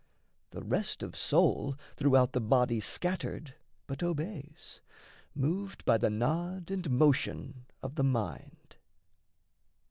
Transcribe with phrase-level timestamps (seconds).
[0.49, 3.53] The rest of soul, Throughout the body scattered,
[3.85, 4.81] but obeys
[5.35, 8.77] Moved by the nod and motion of the mind.